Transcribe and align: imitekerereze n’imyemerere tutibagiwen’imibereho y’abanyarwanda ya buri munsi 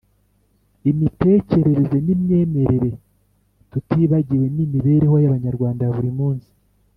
imitekerereze 0.91 1.97
n’imyemerere 2.05 2.91
tutibagiwen’imibereho 3.71 5.15
y’abanyarwanda 5.23 5.81
ya 5.85 5.93
buri 5.97 6.11
munsi 6.19 6.49